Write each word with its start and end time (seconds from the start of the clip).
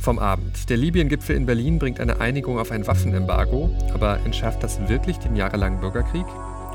vom 0.00 0.18
Abend. 0.18 0.68
Der 0.70 0.76
Libyen-Gipfel 0.76 1.36
in 1.36 1.46
Berlin 1.46 1.78
bringt 1.78 2.00
eine 2.00 2.20
Einigung 2.20 2.58
auf 2.58 2.70
ein 2.70 2.86
Waffenembargo, 2.86 3.70
aber 3.92 4.18
entschärft 4.24 4.62
das 4.62 4.88
wirklich 4.88 5.18
den 5.18 5.36
jahrelangen 5.36 5.80
Bürgerkrieg? 5.80 6.26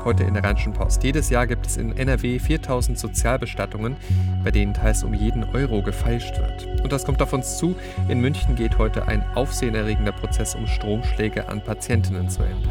Heute 0.04 0.22
in 0.22 0.34
der 0.34 0.44
Rheinischen 0.44 0.72
Post. 0.72 1.02
Jedes 1.02 1.30
Jahr 1.30 1.48
gibt 1.48 1.66
es 1.66 1.76
in 1.76 1.96
NRW 1.96 2.38
4000 2.38 2.96
Sozialbestattungen, 2.96 3.96
bei 4.44 4.52
denen 4.52 4.72
teils 4.72 5.02
um 5.02 5.12
jeden 5.12 5.42
Euro 5.42 5.82
gefeilscht 5.82 6.38
wird. 6.38 6.82
Und 6.82 6.92
das 6.92 7.04
kommt 7.04 7.20
auf 7.20 7.32
uns 7.32 7.58
zu. 7.58 7.74
In 8.08 8.20
München 8.20 8.54
geht 8.54 8.78
heute 8.78 9.08
ein 9.08 9.24
aufsehenerregender 9.34 10.12
Prozess 10.12 10.54
um 10.54 10.68
Stromschläge 10.68 11.48
an 11.48 11.60
Patientinnen 11.60 12.28
zu 12.28 12.44
Ende. 12.44 12.68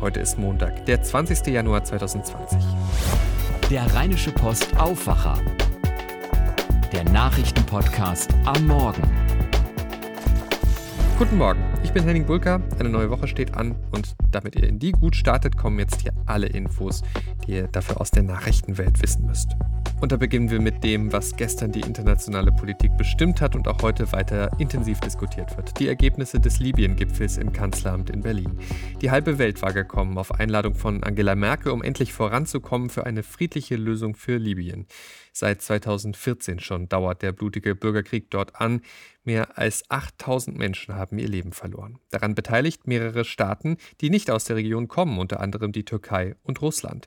Heute 0.00 0.18
ist 0.18 0.36
Montag, 0.36 0.84
der 0.86 1.00
20. 1.00 1.46
Januar 1.46 1.84
2020. 1.84 2.58
Der 3.70 3.94
Rheinische 3.94 4.32
Post 4.32 4.76
Aufwacher. 4.76 5.38
Der 6.92 7.04
Nachrichtenpodcast 7.04 8.34
am 8.44 8.66
Morgen. 8.66 9.23
Guten 11.16 11.38
Morgen, 11.38 11.62
ich 11.84 11.92
bin 11.92 12.02
Henning 12.02 12.26
Bulka. 12.26 12.60
Eine 12.80 12.88
neue 12.88 13.08
Woche 13.08 13.28
steht 13.28 13.54
an 13.54 13.76
und 13.92 14.16
damit 14.32 14.56
ihr 14.56 14.68
in 14.68 14.80
die 14.80 14.90
gut 14.90 15.14
startet, 15.14 15.56
kommen 15.56 15.78
jetzt 15.78 16.02
hier 16.02 16.12
alle 16.26 16.48
Infos, 16.48 17.02
die 17.46 17.52
ihr 17.52 17.68
dafür 17.68 18.00
aus 18.00 18.10
der 18.10 18.24
Nachrichtenwelt 18.24 19.00
wissen 19.00 19.24
müsst. 19.24 19.54
Und 20.04 20.12
da 20.12 20.18
beginnen 20.18 20.50
wir 20.50 20.60
mit 20.60 20.84
dem, 20.84 21.14
was 21.14 21.34
gestern 21.34 21.72
die 21.72 21.80
internationale 21.80 22.52
Politik 22.52 22.94
bestimmt 22.98 23.40
hat 23.40 23.56
und 23.56 23.66
auch 23.66 23.80
heute 23.80 24.12
weiter 24.12 24.50
intensiv 24.58 25.00
diskutiert 25.00 25.56
wird. 25.56 25.80
Die 25.80 25.88
Ergebnisse 25.88 26.38
des 26.38 26.58
Libyen-Gipfels 26.58 27.38
im 27.38 27.54
Kanzleramt 27.54 28.10
in 28.10 28.20
Berlin. 28.20 28.58
Die 29.00 29.10
halbe 29.10 29.38
Welt 29.38 29.62
war 29.62 29.72
gekommen 29.72 30.18
auf 30.18 30.30
Einladung 30.30 30.74
von 30.74 31.02
Angela 31.02 31.34
Merkel, 31.34 31.72
um 31.72 31.82
endlich 31.82 32.12
voranzukommen 32.12 32.90
für 32.90 33.06
eine 33.06 33.22
friedliche 33.22 33.76
Lösung 33.76 34.14
für 34.14 34.36
Libyen. 34.36 34.86
Seit 35.32 35.62
2014 35.62 36.60
schon 36.60 36.86
dauert 36.90 37.22
der 37.22 37.32
blutige 37.32 37.74
Bürgerkrieg 37.74 38.30
dort 38.30 38.60
an. 38.60 38.82
Mehr 39.24 39.56
als 39.56 39.84
8000 39.88 40.54
Menschen 40.58 40.96
haben 40.96 41.18
ihr 41.18 41.28
Leben 41.28 41.52
verloren. 41.52 41.98
Daran 42.10 42.34
beteiligt 42.34 42.86
mehrere 42.86 43.24
Staaten, 43.24 43.78
die 44.02 44.10
nicht 44.10 44.30
aus 44.30 44.44
der 44.44 44.56
Region 44.56 44.86
kommen, 44.86 45.18
unter 45.18 45.40
anderem 45.40 45.72
die 45.72 45.86
Türkei 45.86 46.36
und 46.42 46.60
Russland. 46.60 47.06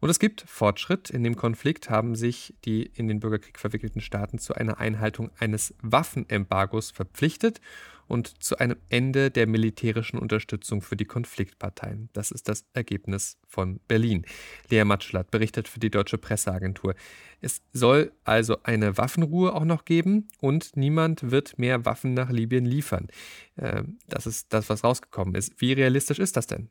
Und 0.00 0.10
es 0.10 0.18
gibt 0.18 0.42
Fortschritt. 0.46 1.10
In 1.10 1.24
dem 1.24 1.36
Konflikt 1.36 1.90
haben 1.90 2.14
sich 2.14 2.54
die 2.64 2.82
in 2.82 3.08
den 3.08 3.20
Bürgerkrieg 3.20 3.58
verwickelten 3.58 4.00
Staaten 4.00 4.38
zu 4.38 4.54
einer 4.54 4.78
Einhaltung 4.78 5.30
eines 5.38 5.74
Waffenembargos 5.82 6.90
verpflichtet 6.90 7.60
und 8.08 8.42
zu 8.42 8.58
einem 8.58 8.76
Ende 8.88 9.30
der 9.30 9.46
militärischen 9.46 10.18
Unterstützung 10.18 10.80
für 10.80 10.96
die 10.96 11.04
Konfliktparteien. 11.04 12.08
Das 12.12 12.30
ist 12.30 12.48
das 12.48 12.64
Ergebnis 12.72 13.38
von 13.48 13.80
Berlin. 13.88 14.24
Lea 14.70 14.84
Matschlatt 14.84 15.30
berichtet 15.30 15.68
für 15.68 15.80
die 15.80 15.90
Deutsche 15.90 16.18
Presseagentur. 16.18 16.94
Es 17.40 17.62
soll 17.72 18.12
also 18.24 18.62
eine 18.62 18.96
Waffenruhe 18.96 19.54
auch 19.54 19.64
noch 19.64 19.84
geben 19.84 20.28
und 20.40 20.76
niemand 20.76 21.30
wird 21.30 21.58
mehr 21.58 21.84
Waffen 21.84 22.14
nach 22.14 22.30
Libyen 22.30 22.64
liefern. 22.64 23.08
Ähm, 23.58 23.98
das 24.08 24.26
ist 24.26 24.52
das, 24.52 24.68
was 24.68 24.84
rausgekommen 24.84 25.34
ist. 25.34 25.60
Wie 25.60 25.72
realistisch 25.72 26.18
ist 26.18 26.36
das 26.36 26.46
denn? 26.46 26.68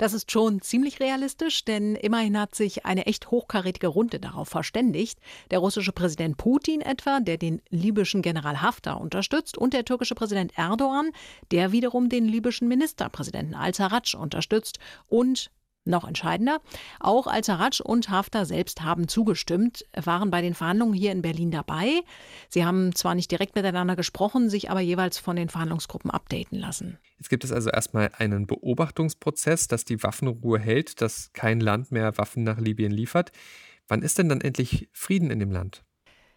Das 0.00 0.14
ist 0.14 0.32
schon 0.32 0.62
ziemlich 0.62 0.98
realistisch, 0.98 1.66
denn 1.66 1.94
immerhin 1.94 2.40
hat 2.40 2.54
sich 2.54 2.86
eine 2.86 3.04
echt 3.04 3.30
hochkarätige 3.30 3.88
Runde 3.88 4.18
darauf 4.18 4.48
verständigt. 4.48 5.18
Der 5.50 5.58
russische 5.58 5.92
Präsident 5.92 6.38
Putin 6.38 6.80
etwa, 6.80 7.20
der 7.20 7.36
den 7.36 7.60
libyschen 7.68 8.22
General 8.22 8.62
Haftar 8.62 8.98
unterstützt, 8.98 9.58
und 9.58 9.74
der 9.74 9.84
türkische 9.84 10.14
Präsident 10.14 10.56
Erdogan, 10.56 11.10
der 11.50 11.72
wiederum 11.72 12.08
den 12.08 12.24
libyschen 12.24 12.66
Ministerpräsidenten 12.66 13.54
Al-Sarraj 13.54 14.16
unterstützt 14.16 14.78
und 15.06 15.50
noch 15.84 16.06
entscheidender, 16.06 16.60
auch 16.98 17.26
Al-Sarraj 17.26 17.80
und 17.82 18.10
Haftar 18.10 18.44
selbst 18.44 18.82
haben 18.82 19.08
zugestimmt, 19.08 19.84
waren 19.94 20.30
bei 20.30 20.42
den 20.42 20.54
Verhandlungen 20.54 20.94
hier 20.94 21.12
in 21.12 21.22
Berlin 21.22 21.50
dabei. 21.50 22.00
Sie 22.48 22.64
haben 22.64 22.94
zwar 22.94 23.14
nicht 23.14 23.30
direkt 23.30 23.56
miteinander 23.56 23.96
gesprochen, 23.96 24.50
sich 24.50 24.70
aber 24.70 24.80
jeweils 24.80 25.18
von 25.18 25.36
den 25.36 25.48
Verhandlungsgruppen 25.48 26.10
updaten 26.10 26.58
lassen. 26.58 26.98
Jetzt 27.18 27.30
gibt 27.30 27.44
es 27.44 27.52
also 27.52 27.70
erstmal 27.70 28.10
einen 28.16 28.46
Beobachtungsprozess, 28.46 29.68
dass 29.68 29.84
die 29.84 30.02
Waffenruhe 30.02 30.58
hält, 30.58 31.00
dass 31.00 31.32
kein 31.32 31.60
Land 31.60 31.92
mehr 31.92 32.16
Waffen 32.18 32.44
nach 32.44 32.58
Libyen 32.58 32.92
liefert. 32.92 33.32
Wann 33.88 34.02
ist 34.02 34.18
denn 34.18 34.28
dann 34.28 34.40
endlich 34.40 34.88
Frieden 34.92 35.30
in 35.30 35.40
dem 35.40 35.50
Land? 35.50 35.84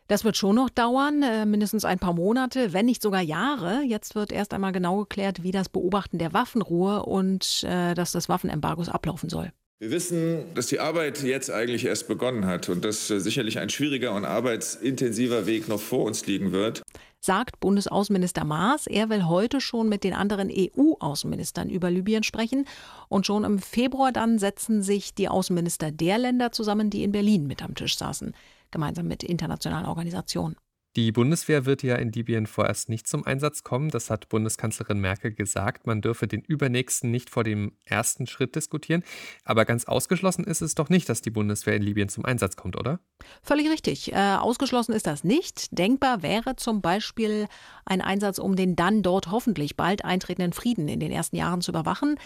Das 0.08 0.25
wird 0.25 0.36
schon 0.36 0.56
noch 0.56 0.69
dauern, 0.69 1.24
äh, 1.24 1.46
mindestens 1.46 1.86
ein 1.86 2.00
paar 2.00 2.14
Monate, 2.14 2.74
wenn 2.74 2.86
nicht 2.86 3.02
sogar 3.02 3.22
Jahre. 3.22 3.84
Jetzt 3.84 4.16
wird 4.16 4.31
erst 4.31 4.53
einmal 4.53 4.74
genau 4.74 5.00
geklärt, 5.00 5.44
wie 5.44 5.52
das 5.52 5.69
Beobachten 5.69 6.18
der 6.18 6.34
Waffenruhe 6.34 7.03
und 7.03 7.64
äh, 7.64 7.94
dass 7.94 8.12
das 8.12 8.28
Waffenembargos 8.28 8.90
ablaufen 8.90 9.30
soll. 9.30 9.52
Wir 9.80 9.92
wissen, 9.92 10.46
dass 10.56 10.68
die 10.68 10.80
Arbeit 10.80 11.24
jetzt 11.24 11.50
eigentlich 11.50 11.86
erst 11.86 12.08
begonnen 12.08 12.46
hat 12.46 12.69
und 12.69 12.86
dass 12.86 13.09
äh, 13.09 13.19
sicherlich 13.19 13.59
ein 13.59 13.69
schwieriger 13.69 14.13
und 14.13 14.25
arbeitsintensiver 14.25 15.46
Weg 15.46 15.68
noch 15.68 15.80
vor 15.80 16.06
uns 16.06 16.25
liegen 16.25 16.52
wird. 16.52 16.84
Sagt 17.19 17.62
Bundesaußenminister 17.62 18.44
Maas. 18.44 18.88
Er 18.88 19.09
will 19.09 19.25
heute 19.25 19.62
schon 19.62 19.88
mit 19.88 20.03
den 20.03 20.13
anderen 20.13 20.52
EU-Außenministern 20.52 21.69
über 21.69 21.90
Libyen 21.90 22.24
sprechen. 22.24 22.66
Und 23.08 23.25
schon 23.25 23.46
im 23.46 23.59
Februar 23.59 24.12
dann 24.12 24.38
setzen 24.40 24.84
sich 24.84 25.16
die 25.16 25.30
Außenminister 25.30 25.92
der 25.92 26.18
Länder 26.18 26.52
zusammen, 26.52 26.90
die 26.90 27.03
in 27.03 27.13
Berlin 27.13 27.47
mit 27.47 27.63
am 27.63 27.75
Tisch 27.75 27.97
saßen 27.97 28.34
gemeinsam 28.74 29.08
mit 29.08 29.24
internationalen 29.24 29.86
Organisationen. 29.86 30.58
Die 30.96 31.12
Bundeswehr 31.12 31.66
wird 31.66 31.81
ja 31.81 31.96
in 31.96 32.12
Libyen 32.12 32.46
vorerst 32.46 32.88
nicht 32.88 33.08
zum 33.08 33.26
Einsatz 33.26 33.64
kommen. 33.64 33.90
Das 33.90 34.12
hat 34.12 34.30
Bundeskanzlerin 34.30 35.00
Merkel 35.00 35.34
gesagt. 35.34 35.88
Man 35.88 36.02
dürfe 36.02 36.28
den 36.28 36.42
übernächsten 36.42 37.09
nicht 37.09 37.31
vor 37.31 37.44
dem 37.44 37.72
ersten 37.84 38.28
Schritt 38.28 38.56
diskutieren. 38.56 39.04
Aber 39.44 39.66
ganz 39.66 39.86
ausgeschlossen 39.86 40.44
ist 40.44 40.62
es 40.62 40.76
doch 40.76 40.90
nicht, 40.90 41.09
dass 41.09 41.22
die 41.22 41.31
Bundeswehr 41.31 41.76
in 41.76 41.81
Libyen 41.81 42.09
zum 42.09 42.26
Einsatz 42.26 42.58
kommt, 42.58 42.78
oder? 42.78 43.00
Völlig 43.42 43.72
richtig. 43.72 44.14
Äh, 44.14 44.36
ausgeschlossen 44.36 44.94
ist 44.94 45.08
das 45.08 45.24
nicht. 45.24 45.76
Denkbar 45.76 46.22
wäre 46.22 46.58
zum 46.58 46.81
Beispiel 46.81 47.48
ein 47.86 48.02
Einsatz, 48.02 48.38
um 48.38 48.56
den 48.56 48.75
dann 48.75 49.02
dort 49.02 49.31
hoffentlich 49.31 49.75
bald 49.75 50.06
eintretenden 50.06 50.54
Frieden 50.54 50.88
in 50.88 51.00
den 51.00 51.12
ersten 51.12 51.38
Jahren 51.38 51.62
zu 51.62 51.72
überwachen. 51.72 52.20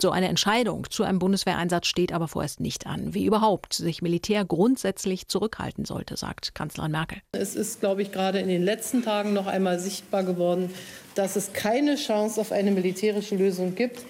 So 0.00 0.10
eine 0.10 0.28
Entscheidung 0.28 0.88
zu 0.90 1.02
einem 1.02 1.18
Bundeswehreinsatz 1.18 1.86
steht 1.86 2.12
aber 2.12 2.28
vorerst 2.28 2.60
nicht 2.60 2.86
an. 2.86 3.14
Wie 3.14 3.26
überhaupt 3.26 3.72
sich 3.74 4.00
Militär 4.00 4.44
grundsätzlich 4.44 5.26
zurückhalten 5.28 5.84
sollte, 5.84 6.16
sagt 6.16 6.54
Kanzlerin 6.54 6.92
Merkel. 6.92 7.18
Es 7.32 7.54
ist, 7.56 7.80
glaube 7.80 8.02
ich, 8.02 8.11
gerade 8.12 8.38
in 8.38 8.48
den 8.48 8.62
letzten 8.62 9.02
Tagen 9.02 9.32
noch 9.32 9.46
einmal 9.46 9.78
sichtbar 9.78 10.24
geworden, 10.24 10.70
dass 11.14 11.36
es 11.36 11.52
keine 11.52 11.96
Chance 11.96 12.40
auf 12.40 12.52
eine 12.52 12.70
militärische 12.70 13.36
Lösung 13.36 13.74
gibt. 13.74 14.04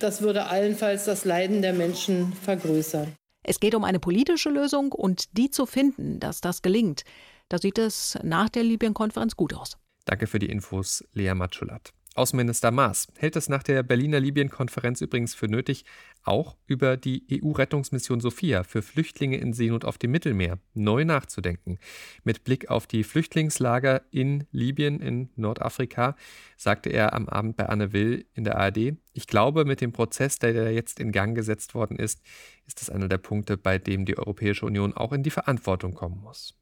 Das 0.00 0.20
würde 0.22 0.46
allenfalls 0.46 1.04
das 1.04 1.24
Leiden 1.24 1.62
der 1.62 1.72
Menschen 1.72 2.32
vergrößern. 2.32 3.12
Es 3.42 3.60
geht 3.60 3.74
um 3.74 3.84
eine 3.84 4.00
politische 4.00 4.50
Lösung 4.50 4.92
und 4.92 5.36
die 5.36 5.50
zu 5.50 5.66
finden, 5.66 6.18
dass 6.18 6.40
das 6.40 6.62
gelingt. 6.62 7.04
Da 7.48 7.58
sieht 7.58 7.78
es 7.78 8.18
nach 8.22 8.48
der 8.48 8.64
Libyen-Konferenz 8.64 9.36
gut 9.36 9.54
aus. 9.54 9.76
Danke 10.06 10.26
für 10.26 10.38
die 10.38 10.48
Infos, 10.48 11.04
Lea 11.12 11.34
Matschulat. 11.34 11.92
Außenminister 12.16 12.70
Maas 12.70 13.08
hält 13.16 13.34
es 13.34 13.48
nach 13.48 13.64
der 13.64 13.82
Berliner 13.82 14.20
Libyen-Konferenz 14.20 15.00
übrigens 15.00 15.34
für 15.34 15.48
nötig, 15.48 15.84
auch 16.22 16.56
über 16.68 16.96
die 16.96 17.26
EU-Rettungsmission 17.42 18.20
Sophia 18.20 18.62
für 18.62 18.82
Flüchtlinge 18.82 19.36
in 19.36 19.52
Seenot 19.52 19.84
auf 19.84 19.98
dem 19.98 20.12
Mittelmeer 20.12 20.60
neu 20.74 21.04
nachzudenken. 21.04 21.80
Mit 22.22 22.44
Blick 22.44 22.70
auf 22.70 22.86
die 22.86 23.02
Flüchtlingslager 23.02 24.02
in 24.12 24.46
Libyen 24.52 25.00
in 25.00 25.30
Nordafrika 25.34 26.14
sagte 26.56 26.90
er 26.90 27.14
am 27.14 27.28
Abend 27.28 27.56
bei 27.56 27.66
Anne 27.66 27.92
Will 27.92 28.26
in 28.34 28.44
der 28.44 28.58
ARD, 28.58 28.94
ich 29.12 29.26
glaube, 29.26 29.64
mit 29.64 29.80
dem 29.80 29.92
Prozess, 29.92 30.38
der 30.38 30.72
jetzt 30.72 31.00
in 31.00 31.10
Gang 31.10 31.34
gesetzt 31.34 31.74
worden 31.74 31.96
ist, 31.96 32.22
ist 32.66 32.80
das 32.80 32.90
einer 32.90 33.08
der 33.08 33.18
Punkte, 33.18 33.56
bei 33.56 33.78
dem 33.78 34.04
die 34.04 34.16
Europäische 34.16 34.66
Union 34.66 34.92
auch 34.92 35.12
in 35.12 35.24
die 35.24 35.30
Verantwortung 35.30 35.94
kommen 35.94 36.20
muss. 36.20 36.54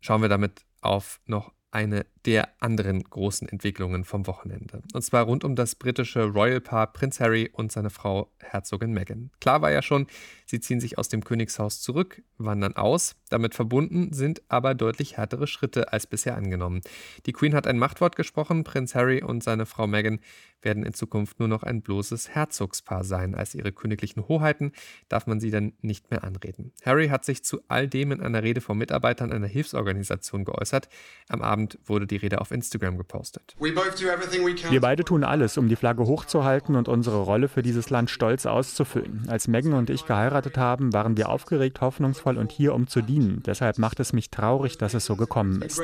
Schauen 0.00 0.22
wir 0.22 0.28
damit 0.28 0.64
auf 0.80 1.20
noch 1.24 1.52
eine 1.70 2.04
der 2.26 2.48
anderen 2.60 3.02
großen 3.02 3.48
Entwicklungen 3.48 4.04
vom 4.04 4.26
Wochenende. 4.26 4.82
Und 4.94 5.02
zwar 5.02 5.24
rund 5.24 5.44
um 5.44 5.56
das 5.56 5.74
britische 5.74 6.24
Royal-Paar 6.24 6.92
Prinz 6.92 7.20
Harry 7.20 7.50
und 7.52 7.70
seine 7.70 7.90
Frau 7.90 8.32
Herzogin 8.38 8.92
Meghan. 8.92 9.30
Klar 9.40 9.60
war 9.60 9.70
ja 9.70 9.82
schon, 9.82 10.06
sie 10.46 10.60
ziehen 10.60 10.80
sich 10.80 10.96
aus 10.96 11.08
dem 11.08 11.22
Königshaus 11.22 11.80
zurück, 11.80 12.22
wandern 12.38 12.76
aus. 12.76 13.16
Damit 13.28 13.54
verbunden 13.54 14.12
sind 14.12 14.42
aber 14.48 14.74
deutlich 14.74 15.16
härtere 15.16 15.46
Schritte 15.46 15.92
als 15.92 16.06
bisher 16.06 16.36
angenommen. 16.36 16.80
Die 17.26 17.32
Queen 17.32 17.54
hat 17.54 17.66
ein 17.66 17.78
Machtwort 17.78 18.16
gesprochen. 18.16 18.64
Prinz 18.64 18.94
Harry 18.94 19.22
und 19.22 19.42
seine 19.42 19.66
Frau 19.66 19.86
Meghan 19.86 20.20
werden 20.62 20.84
in 20.84 20.94
Zukunft 20.94 21.38
nur 21.38 21.48
noch 21.48 21.62
ein 21.62 21.82
bloßes 21.82 22.34
Herzogspaar 22.34 23.04
sein. 23.04 23.34
Als 23.34 23.54
ihre 23.54 23.72
königlichen 23.72 24.26
Hoheiten 24.28 24.72
darf 25.08 25.26
man 25.26 25.40
sie 25.40 25.50
dann 25.50 25.74
nicht 25.82 26.10
mehr 26.10 26.24
anreden. 26.24 26.72
Harry 26.84 27.08
hat 27.08 27.24
sich 27.24 27.44
zu 27.44 27.60
all 27.68 27.86
dem 27.86 28.12
in 28.12 28.22
einer 28.22 28.42
Rede 28.42 28.62
vor 28.62 28.74
Mitarbeitern 28.74 29.32
einer 29.32 29.46
Hilfsorganisation 29.46 30.44
geäußert. 30.44 30.88
Am 31.28 31.42
Abend 31.42 31.78
wurde 31.84 32.06
die 32.06 32.13
die 32.14 32.18
Rede 32.18 32.40
auf 32.40 32.50
Instagram 32.50 32.96
gepostet. 32.96 33.54
Wir 33.58 34.80
beide 34.80 35.04
tun 35.04 35.24
alles, 35.24 35.58
um 35.58 35.68
die 35.68 35.76
Flagge 35.76 36.06
hochzuhalten 36.06 36.76
und 36.76 36.88
unsere 36.88 37.22
Rolle 37.22 37.48
für 37.48 37.62
dieses 37.62 37.90
Land 37.90 38.10
stolz 38.10 38.46
auszufüllen. 38.46 39.26
Als 39.28 39.48
Megan 39.48 39.74
und 39.74 39.90
ich 39.90 40.06
geheiratet 40.06 40.56
haben, 40.56 40.92
waren 40.92 41.16
wir 41.16 41.28
aufgeregt, 41.28 41.80
hoffnungsvoll 41.80 42.38
und 42.38 42.52
hier, 42.52 42.74
um 42.74 42.86
zu 42.86 43.02
dienen. 43.02 43.42
Deshalb 43.44 43.78
macht 43.78 44.00
es 44.00 44.12
mich 44.12 44.30
traurig, 44.30 44.78
dass 44.78 44.94
es 44.94 45.04
so 45.04 45.16
gekommen 45.16 45.60
ist. 45.62 45.76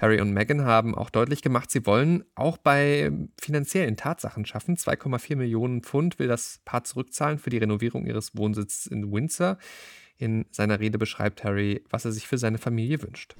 Harry 0.00 0.20
und 0.20 0.32
Meghan 0.32 0.64
haben 0.64 0.96
auch 0.96 1.10
deutlich 1.10 1.42
gemacht, 1.42 1.70
sie 1.70 1.86
wollen 1.86 2.24
auch 2.34 2.56
bei 2.58 3.12
finanziellen 3.40 3.96
Tatsachen 3.96 4.44
schaffen. 4.44 4.76
2,4 4.76 5.36
Millionen 5.36 5.82
Pfund 5.82 6.18
will 6.18 6.26
das 6.26 6.60
Paar 6.64 6.82
zurückzahlen 6.82 7.38
für 7.38 7.50
die 7.50 7.58
Renovierung 7.58 8.06
ihres 8.06 8.36
Wohnsitzes 8.36 8.86
in 8.86 9.12
Windsor. 9.12 9.58
In 10.22 10.46
seiner 10.52 10.78
Rede 10.78 10.98
beschreibt 10.98 11.42
Harry, 11.42 11.82
was 11.90 12.04
er 12.04 12.12
sich 12.12 12.28
für 12.28 12.38
seine 12.38 12.58
Familie 12.58 13.02
wünscht. 13.02 13.34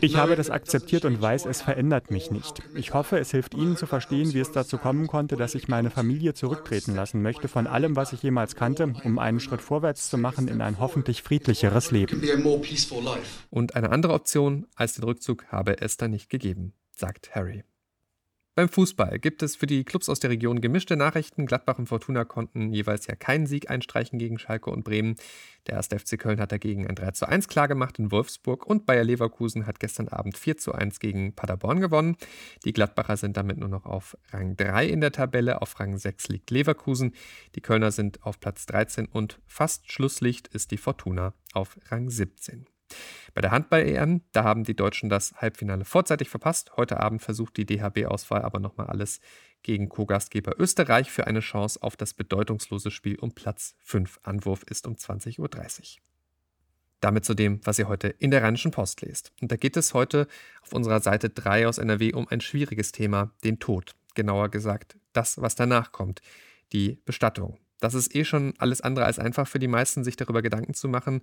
Ich 0.00 0.16
habe 0.16 0.36
das 0.36 0.48
akzeptiert 0.48 1.04
und 1.04 1.20
weiß, 1.20 1.44
es 1.44 1.60
verändert 1.60 2.12
mich 2.12 2.30
nicht. 2.30 2.62
Ich 2.76 2.94
hoffe, 2.94 3.18
es 3.18 3.32
hilft 3.32 3.54
Ihnen 3.54 3.76
zu 3.76 3.86
verstehen, 3.86 4.32
wie 4.32 4.38
es 4.38 4.52
dazu 4.52 4.78
kommen 4.78 5.08
konnte, 5.08 5.34
dass 5.34 5.56
ich 5.56 5.66
meine 5.66 5.90
Familie 5.90 6.34
zurücktreten 6.34 6.94
lassen 6.94 7.20
möchte 7.20 7.48
von 7.48 7.66
allem, 7.66 7.96
was 7.96 8.12
ich 8.12 8.22
jemals 8.22 8.54
kannte, 8.54 8.94
um 9.02 9.18
einen 9.18 9.40
Schritt 9.40 9.60
vorwärts 9.60 10.08
zu 10.08 10.18
machen 10.18 10.46
in 10.46 10.60
ein 10.60 10.78
hoffentlich 10.78 11.24
friedlicheres 11.24 11.90
Leben. 11.90 12.22
Und 13.50 13.74
eine 13.74 13.90
andere 13.90 14.12
Option 14.12 14.68
als 14.76 14.94
den 14.94 15.02
Rückzug 15.02 15.46
habe 15.48 15.80
es 15.80 15.96
da 15.96 16.06
nicht 16.06 16.30
gegeben, 16.30 16.74
sagt 16.92 17.34
Harry. 17.34 17.64
Beim 18.56 18.70
Fußball 18.70 19.18
gibt 19.18 19.42
es 19.42 19.54
für 19.54 19.66
die 19.66 19.84
Clubs 19.84 20.08
aus 20.08 20.18
der 20.18 20.30
Region 20.30 20.62
gemischte 20.62 20.96
Nachrichten. 20.96 21.44
Gladbach 21.44 21.78
und 21.78 21.90
Fortuna 21.90 22.24
konnten 22.24 22.72
jeweils 22.72 23.06
ja 23.06 23.14
keinen 23.14 23.46
Sieg 23.46 23.68
einstreichen 23.68 24.18
gegen 24.18 24.38
Schalke 24.38 24.70
und 24.70 24.82
Bremen. 24.82 25.16
Der 25.66 25.74
erste 25.74 25.98
FC 25.98 26.18
Köln 26.18 26.40
hat 26.40 26.52
dagegen 26.52 26.86
ein 26.86 26.94
3 26.94 27.10
zu 27.10 27.28
1 27.28 27.48
klargemacht 27.48 27.98
in 27.98 28.10
Wolfsburg 28.10 28.66
und 28.66 28.86
Bayer 28.86 29.04
Leverkusen 29.04 29.66
hat 29.66 29.78
gestern 29.78 30.08
Abend 30.08 30.38
4 30.38 30.56
zu 30.56 30.72
1 30.72 31.00
gegen 31.00 31.34
Paderborn 31.34 31.80
gewonnen. 31.80 32.16
Die 32.64 32.72
Gladbacher 32.72 33.18
sind 33.18 33.36
damit 33.36 33.58
nur 33.58 33.68
noch 33.68 33.84
auf 33.84 34.16
Rang 34.30 34.56
3 34.56 34.86
in 34.86 35.02
der 35.02 35.12
Tabelle. 35.12 35.60
Auf 35.60 35.78
Rang 35.78 35.98
6 35.98 36.28
liegt 36.28 36.50
Leverkusen. 36.50 37.12
Die 37.56 37.60
Kölner 37.60 37.90
sind 37.90 38.24
auf 38.24 38.40
Platz 38.40 38.64
13 38.64 39.04
und 39.04 39.38
fast 39.46 39.92
Schlusslicht 39.92 40.48
ist 40.48 40.70
die 40.70 40.78
Fortuna 40.78 41.34
auf 41.52 41.78
Rang 41.90 42.08
17. 42.08 42.64
Bei 43.34 43.42
der 43.42 43.50
Handball-EM, 43.50 44.22
da 44.32 44.44
haben 44.44 44.64
die 44.64 44.74
Deutschen 44.74 45.10
das 45.10 45.34
Halbfinale 45.34 45.84
vorzeitig 45.84 46.30
verpasst. 46.30 46.76
Heute 46.76 47.00
Abend 47.00 47.22
versucht 47.22 47.56
die 47.58 47.66
DHB-Auswahl 47.66 48.42
aber 48.42 48.60
nochmal 48.60 48.86
alles 48.86 49.20
gegen 49.62 49.88
Co-Gastgeber 49.88 50.58
Österreich 50.58 51.10
für 51.10 51.26
eine 51.26 51.40
Chance 51.40 51.82
auf 51.82 51.96
das 51.96 52.14
bedeutungslose 52.14 52.90
Spiel 52.90 53.18
um 53.18 53.32
Platz 53.32 53.74
5. 53.80 54.20
Anwurf 54.22 54.62
ist 54.62 54.86
um 54.86 54.94
20.30 54.94 55.38
Uhr. 55.40 56.02
Damit 57.00 57.24
zu 57.24 57.34
dem, 57.34 57.60
was 57.64 57.78
ihr 57.78 57.88
heute 57.88 58.08
in 58.08 58.30
der 58.30 58.42
Rheinischen 58.42 58.70
Post 58.70 59.02
lest. 59.02 59.32
Und 59.42 59.52
da 59.52 59.56
geht 59.56 59.76
es 59.76 59.92
heute 59.92 60.28
auf 60.62 60.72
unserer 60.72 61.00
Seite 61.00 61.28
3 61.28 61.68
aus 61.68 61.78
NRW 61.78 62.14
um 62.14 62.26
ein 62.28 62.40
schwieriges 62.40 62.92
Thema, 62.92 63.32
den 63.44 63.58
Tod. 63.58 63.94
Genauer 64.14 64.48
gesagt, 64.48 64.96
das, 65.12 65.40
was 65.42 65.56
danach 65.56 65.92
kommt, 65.92 66.22
die 66.72 67.00
Bestattung. 67.04 67.58
Das 67.80 67.94
ist 67.94 68.14
eh 68.14 68.24
schon 68.24 68.54
alles 68.58 68.80
andere 68.80 69.04
als 69.04 69.18
einfach 69.18 69.46
für 69.46 69.58
die 69.58 69.68
meisten, 69.68 70.04
sich 70.04 70.16
darüber 70.16 70.40
Gedanken 70.40 70.72
zu 70.72 70.88
machen, 70.88 71.20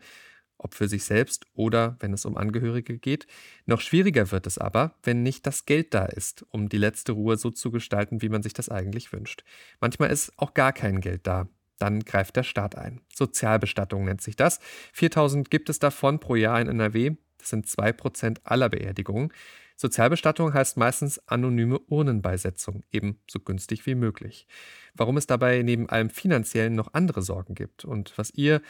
ob 0.58 0.74
für 0.74 0.88
sich 0.88 1.04
selbst 1.04 1.46
oder 1.54 1.98
wenn 2.00 2.14
es 2.14 2.26
um 2.26 2.38
Angehörige 2.38 2.98
geht. 2.98 3.28
Noch 3.66 3.82
schwieriger 3.82 4.32
wird 4.32 4.48
es 4.48 4.58
aber, 4.58 4.96
wenn 5.04 5.24
nicht 5.24 5.46
das 5.46 5.66
Geld 5.66 5.94
da 5.94 6.06
ist, 6.06 6.46
um 6.50 6.70
die 6.70 6.78
letzte 6.78 7.12
Ruhe 7.12 7.38
so 7.38 7.52
zu 7.52 7.72
gestalten, 7.72 8.22
wie 8.22 8.30
man 8.30 8.44
sich 8.44 8.54
das 8.54 8.70
eigentlich 8.70 9.12
wünscht. 9.12 9.44
Manchmal 9.80 10.12
ist 10.12 10.32
auch 10.38 10.54
gar 10.54 10.74
kein 10.74 11.02
Geld 11.02 11.28
da. 11.28 11.48
Dann 11.80 12.02
greift 12.02 12.36
der 12.36 12.44
Staat 12.44 12.78
ein. 12.78 13.02
Sozialbestattung 13.14 14.06
nennt 14.06 14.22
sich 14.22 14.36
das. 14.36 14.60
4000 14.94 15.50
gibt 15.50 15.70
es 15.70 15.80
davon 15.80 16.20
pro 16.20 16.36
Jahr 16.36 16.62
in 16.62 16.70
NRW. 16.70 17.16
Das 17.38 17.50
sind 17.50 17.68
2% 17.68 18.38
aller 18.44 18.70
Beerdigungen. 18.70 19.34
Sozialbestattung 19.76 20.54
heißt 20.54 20.78
meistens 20.78 21.20
anonyme 21.28 21.80
Urnenbeisetzung, 21.80 22.84
eben 22.92 23.20
so 23.30 23.40
günstig 23.40 23.86
wie 23.86 23.96
möglich. 23.96 24.48
Warum 24.94 25.18
es 25.18 25.28
dabei 25.28 25.62
neben 25.64 25.90
allem 25.90 26.10
Finanziellen 26.10 26.76
noch 26.76 26.94
andere 26.94 27.22
Sorgen 27.22 27.56
gibt 27.56 27.84
und 27.84 28.18
was 28.18 28.32
ihr 28.32 28.62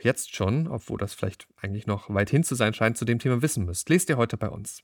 jetzt 0.00 0.34
schon, 0.34 0.68
obwohl 0.68 0.98
das 0.98 1.14
vielleicht 1.14 1.46
eigentlich 1.56 1.86
noch 1.86 2.12
weit 2.12 2.30
hin 2.30 2.44
zu 2.44 2.54
sein 2.54 2.74
scheint, 2.74 2.96
zu 2.96 3.04
dem 3.04 3.18
Thema 3.18 3.42
wissen 3.42 3.64
müsst, 3.64 3.88
lest 3.88 4.08
ihr 4.08 4.16
heute 4.16 4.36
bei 4.36 4.48
uns. 4.48 4.82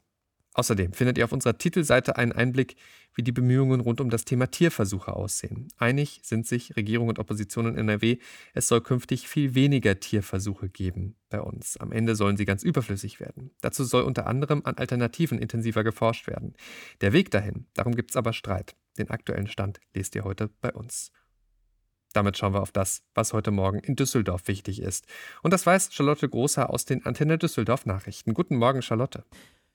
Außerdem 0.55 0.93
findet 0.93 1.17
ihr 1.17 1.25
auf 1.25 1.33
unserer 1.33 1.57
Titelseite 1.57 2.17
einen 2.17 2.33
Einblick, 2.33 2.77
wie 3.15 3.23
die 3.23 3.33
Bemühungen 3.33 3.81
rund 3.81 4.01
um 4.03 4.11
das 4.11 4.27
Thema 4.27 4.51
Tierversuche 4.51 5.15
aussehen. 5.15 5.69
Einig 5.79 6.21
sind 6.23 6.47
sich 6.47 6.77
Regierung 6.77 7.09
und 7.09 7.19
Opposition 7.19 7.67
in 7.67 7.79
NRW, 7.79 8.19
es 8.53 8.69
soll 8.69 8.83
künftig 8.83 9.29
viel 9.29 9.55
weniger 9.55 9.99
Tierversuche 9.99 10.69
geben 10.69 11.17
bei 11.31 11.41
uns. 11.41 11.79
Am 11.79 11.91
Ende 11.91 12.17
sollen 12.17 12.37
sie 12.37 12.45
ganz 12.45 12.63
überflüssig 12.63 13.19
werden. 13.19 13.51
Dazu 13.63 13.85
soll 13.85 14.03
unter 14.03 14.27
anderem 14.27 14.61
an 14.65 14.77
Alternativen 14.77 15.39
intensiver 15.39 15.85
geforscht 15.85 16.27
werden. 16.27 16.55
Der 17.01 17.15
Weg 17.15 17.31
dahin, 17.31 17.67
darum 17.73 17.95
gibt 17.95 18.11
es 18.11 18.17
aber 18.17 18.35
Streit. 18.35 18.77
Den 18.99 19.09
aktuellen 19.09 19.47
Stand 19.47 19.81
lest 19.95 20.15
ihr 20.15 20.25
heute 20.25 20.49
bei 20.61 20.73
uns. 20.73 21.13
Damit 22.13 22.37
schauen 22.37 22.55
wir 22.55 22.63
auf 22.63 22.73
das, 22.73 23.03
was 23.15 23.33
heute 23.33 23.51
Morgen 23.51 23.79
in 23.79 23.97
Düsseldorf 23.97 24.49
wichtig 24.49 24.81
ist. 24.81 25.07
Und 25.43 25.53
das 25.53 25.67
weiß 25.67 25.93
Charlotte 25.93 26.29
Großer 26.29 26.71
aus 26.71 26.85
den 26.85 27.05
Antenne 27.07 27.39
Düsseldorf 27.39 27.87
Nachrichten. 27.87 28.35
Guten 28.35 28.57
Morgen, 28.57 28.83
Charlotte. 28.83 29.25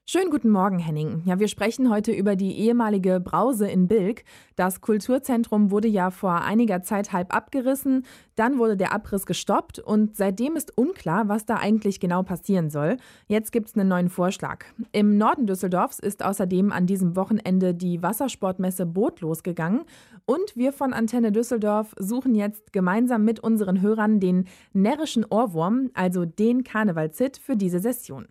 Schönen 0.09 0.31
guten 0.31 0.51
Morgen, 0.51 0.79
Henning. 0.79 1.21
Ja, 1.25 1.37
wir 1.37 1.49
sprechen 1.49 1.89
heute 1.89 2.13
über 2.13 2.37
die 2.37 2.57
ehemalige 2.59 3.19
Brause 3.19 3.67
in 3.69 3.89
Bilk. 3.89 4.23
Das 4.55 4.79
Kulturzentrum 4.79 5.69
wurde 5.69 5.89
ja 5.89 6.11
vor 6.11 6.43
einiger 6.43 6.81
Zeit 6.81 7.11
halb 7.11 7.35
abgerissen, 7.35 8.05
dann 8.37 8.57
wurde 8.57 8.77
der 8.77 8.93
Abriss 8.93 9.25
gestoppt 9.25 9.79
und 9.79 10.15
seitdem 10.15 10.55
ist 10.55 10.77
unklar, 10.77 11.27
was 11.27 11.45
da 11.45 11.57
eigentlich 11.57 11.99
genau 11.99 12.23
passieren 12.23 12.69
soll. 12.69 12.95
Jetzt 13.27 13.51
gibt 13.51 13.67
es 13.67 13.75
einen 13.75 13.89
neuen 13.89 14.07
Vorschlag. 14.07 14.63
Im 14.93 15.17
Norden 15.17 15.45
Düsseldorfs 15.45 15.99
ist 15.99 16.23
außerdem 16.23 16.71
an 16.71 16.85
diesem 16.85 17.17
Wochenende 17.17 17.73
die 17.73 18.01
Wassersportmesse 18.01 18.85
Boot 18.85 19.19
losgegangen 19.19 19.81
und 20.25 20.55
wir 20.55 20.71
von 20.71 20.93
Antenne 20.93 21.33
Düsseldorf 21.33 21.93
suchen 21.99 22.33
jetzt 22.33 22.71
gemeinsam 22.71 23.25
mit 23.25 23.41
unseren 23.41 23.81
Hörern 23.81 24.21
den 24.21 24.45
närrischen 24.71 25.25
Ohrwurm, 25.29 25.91
also 25.93 26.23
den 26.23 26.63
Karnevalzit 26.63 27.35
für 27.39 27.57
diese 27.57 27.79
Session. 27.79 28.29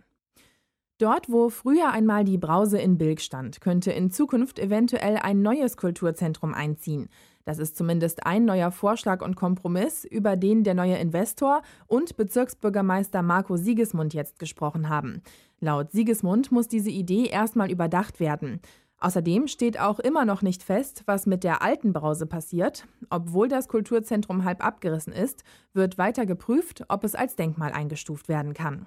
Dort, 0.98 1.30
wo 1.30 1.50
früher 1.50 1.90
einmal 1.92 2.24
die 2.24 2.38
Brause 2.38 2.78
in 2.78 2.96
Bilk 2.96 3.20
stand, 3.20 3.60
könnte 3.60 3.92
in 3.92 4.10
Zukunft 4.10 4.58
eventuell 4.58 5.16
ein 5.16 5.42
neues 5.42 5.76
Kulturzentrum 5.76 6.54
einziehen. 6.54 7.10
Das 7.44 7.58
ist 7.58 7.76
zumindest 7.76 8.24
ein 8.24 8.46
neuer 8.46 8.70
Vorschlag 8.70 9.22
und 9.22 9.36
Kompromiss, 9.36 10.06
über 10.06 10.36
den 10.36 10.64
der 10.64 10.72
neue 10.72 10.96
Investor 10.96 11.60
und 11.86 12.16
Bezirksbürgermeister 12.16 13.20
Marco 13.20 13.58
Siegesmund 13.58 14.14
jetzt 14.14 14.38
gesprochen 14.38 14.88
haben. 14.88 15.20
Laut 15.60 15.92
Siegesmund 15.92 16.50
muss 16.50 16.66
diese 16.66 16.90
Idee 16.90 17.26
erstmal 17.26 17.70
überdacht 17.70 18.18
werden. 18.18 18.60
Außerdem 18.98 19.48
steht 19.48 19.78
auch 19.78 19.98
immer 19.98 20.24
noch 20.24 20.40
nicht 20.40 20.62
fest, 20.62 21.02
was 21.04 21.26
mit 21.26 21.44
der 21.44 21.60
alten 21.60 21.92
Brause 21.92 22.24
passiert. 22.24 22.88
Obwohl 23.10 23.48
das 23.48 23.68
Kulturzentrum 23.68 24.44
halb 24.44 24.64
abgerissen 24.64 25.12
ist, 25.12 25.44
wird 25.74 25.98
weiter 25.98 26.24
geprüft, 26.24 26.84
ob 26.88 27.04
es 27.04 27.14
als 27.14 27.36
Denkmal 27.36 27.72
eingestuft 27.72 28.30
werden 28.30 28.54
kann. 28.54 28.86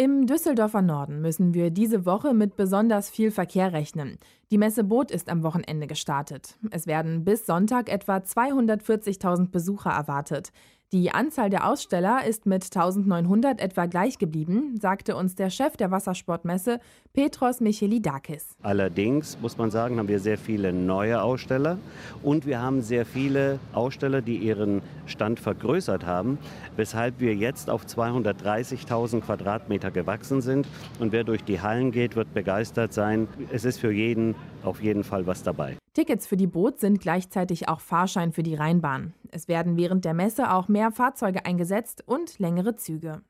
Im 0.00 0.28
Düsseldorfer 0.28 0.80
Norden 0.80 1.20
müssen 1.22 1.54
wir 1.54 1.72
diese 1.72 2.06
Woche 2.06 2.32
mit 2.32 2.54
besonders 2.54 3.10
viel 3.10 3.32
Verkehr 3.32 3.72
rechnen. 3.72 4.18
Die 4.52 4.56
Messe 4.56 4.84
Boot 4.84 5.10
ist 5.10 5.28
am 5.28 5.42
Wochenende 5.42 5.88
gestartet. 5.88 6.56
Es 6.70 6.86
werden 6.86 7.24
bis 7.24 7.46
Sonntag 7.46 7.90
etwa 7.90 8.18
240.000 8.18 9.50
Besucher 9.50 9.90
erwartet. 9.90 10.52
Die 10.90 11.10
Anzahl 11.10 11.50
der 11.50 11.68
Aussteller 11.68 12.24
ist 12.26 12.46
mit 12.46 12.64
1900 12.64 13.60
etwa 13.60 13.84
gleich 13.84 14.16
geblieben, 14.16 14.78
sagte 14.80 15.16
uns 15.16 15.34
der 15.34 15.50
Chef 15.50 15.76
der 15.76 15.90
Wassersportmesse 15.90 16.80
Petros 17.12 17.60
Michelidakis. 17.60 18.56
Allerdings 18.62 19.38
muss 19.42 19.58
man 19.58 19.70
sagen, 19.70 19.98
haben 19.98 20.08
wir 20.08 20.18
sehr 20.18 20.38
viele 20.38 20.72
neue 20.72 21.20
Aussteller 21.20 21.76
und 22.22 22.46
wir 22.46 22.62
haben 22.62 22.80
sehr 22.80 23.04
viele 23.04 23.58
Aussteller, 23.74 24.22
die 24.22 24.38
ihren 24.38 24.80
Stand 25.04 25.40
vergrößert 25.40 26.06
haben, 26.06 26.38
weshalb 26.76 27.20
wir 27.20 27.34
jetzt 27.34 27.68
auf 27.68 27.84
230.000 27.84 29.20
Quadratmeter 29.20 29.90
gewachsen 29.90 30.40
sind. 30.40 30.66
Und 31.00 31.12
wer 31.12 31.24
durch 31.24 31.44
die 31.44 31.60
Hallen 31.60 31.92
geht, 31.92 32.16
wird 32.16 32.32
begeistert 32.32 32.94
sein. 32.94 33.28
Es 33.52 33.66
ist 33.66 33.78
für 33.78 33.92
jeden 33.92 34.34
auf 34.64 34.82
jeden 34.82 35.04
Fall 35.04 35.26
was 35.26 35.42
dabei. 35.42 35.76
Tickets 35.98 36.28
für 36.28 36.36
die 36.36 36.46
Boot 36.46 36.78
sind 36.78 37.00
gleichzeitig 37.00 37.68
auch 37.68 37.80
Fahrschein 37.80 38.30
für 38.30 38.44
die 38.44 38.54
Rheinbahn. 38.54 39.14
Es 39.32 39.48
werden 39.48 39.76
während 39.76 40.04
der 40.04 40.14
Messe 40.14 40.52
auch 40.52 40.68
mehr 40.68 40.92
Fahrzeuge 40.92 41.44
eingesetzt 41.44 42.04
und 42.06 42.38
längere 42.38 42.76
Züge. 42.76 43.22